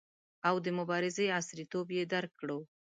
[0.47, 2.59] او د مبارزې عصریتوب یې درک کړو.